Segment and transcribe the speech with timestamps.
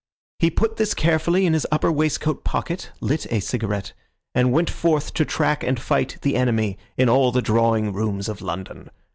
[0.39, 3.93] He put this carefully in his upper waistcoat pocket, lit a cigarette,
[4.33, 8.41] and went forth to track and fight the enemy in all the drawing rooms of
[8.41, 8.89] London.